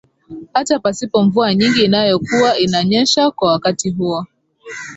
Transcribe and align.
Hta 0.53 0.79
pasipo 0.79 1.23
mvua 1.23 1.55
nyingi 1.55 1.81
ianayokuwa 1.85 2.57
inanyesha 2.57 3.31
kwa 3.31 3.51
wakati 3.51 3.89
huo 3.89 4.25